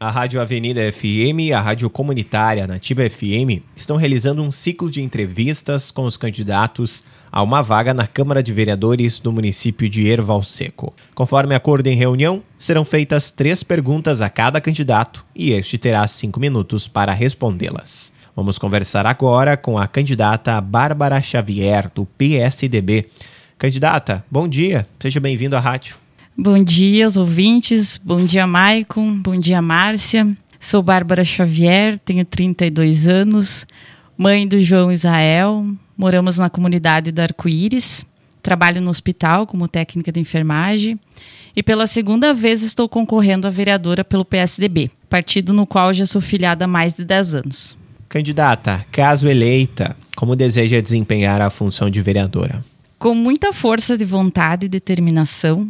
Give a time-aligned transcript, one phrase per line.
[0.00, 5.02] A Rádio Avenida FM e a Rádio Comunitária Nativa FM estão realizando um ciclo de
[5.02, 10.44] entrevistas com os candidatos a uma vaga na Câmara de Vereadores do município de Erval
[10.44, 10.94] Seco.
[11.16, 16.38] Conforme acordo em reunião, serão feitas três perguntas a cada candidato e este terá cinco
[16.38, 18.12] minutos para respondê-las.
[18.36, 23.08] Vamos conversar agora com a candidata Bárbara Xavier, do PSDB.
[23.58, 25.96] Candidata, bom dia, seja bem-vindo à rádio.
[26.40, 30.36] Bom dia aos ouvintes, bom dia Maicon, bom dia Márcia.
[30.60, 33.66] Sou Bárbara Xavier, tenho 32 anos,
[34.16, 38.06] mãe do João Israel, moramos na comunidade do Arco-Íris,
[38.40, 40.96] trabalho no hospital como técnica de enfermagem
[41.56, 46.20] e pela segunda vez estou concorrendo a vereadora pelo PSDB, partido no qual já sou
[46.20, 47.76] filiada há mais de 10 anos.
[48.08, 52.64] Candidata, caso eleita, como deseja desempenhar a função de vereadora?
[52.96, 55.68] Com muita força de vontade e determinação,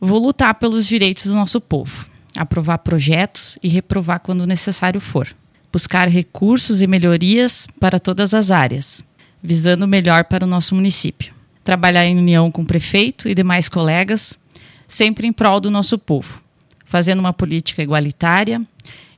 [0.00, 2.06] Vou lutar pelos direitos do nosso povo,
[2.36, 5.26] aprovar projetos e reprovar quando necessário for.
[5.72, 9.04] Buscar recursos e melhorias para todas as áreas,
[9.42, 11.34] visando o melhor para o nosso município.
[11.64, 14.38] Trabalhar em união com o prefeito e demais colegas,
[14.86, 16.40] sempre em prol do nosso povo,
[16.86, 18.62] fazendo uma política igualitária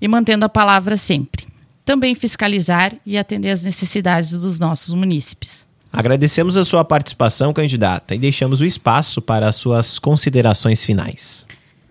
[0.00, 1.46] e mantendo a palavra sempre.
[1.84, 5.68] Também fiscalizar e atender às necessidades dos nossos munícipes.
[5.92, 11.44] Agradecemos a sua participação, candidata, e deixamos o espaço para as suas considerações finais.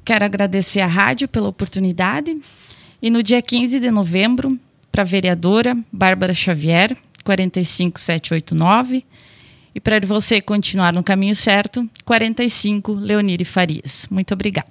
[0.06, 2.36] Quero agradecer à rádio pela oportunidade
[3.02, 4.58] e no dia 15 de novembro,
[4.92, 9.06] para a vereadora Bárbara Xavier, 45789,
[9.74, 14.08] e para você continuar no caminho certo, 45 Leonire Farias.
[14.10, 14.68] Muito obrigada.